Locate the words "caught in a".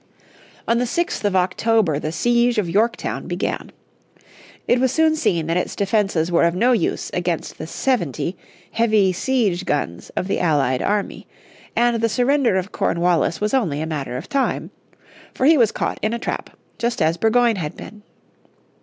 15.71-16.17